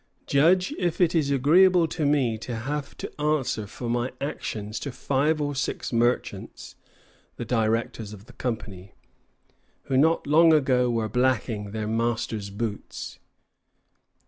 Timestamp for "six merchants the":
5.53-7.45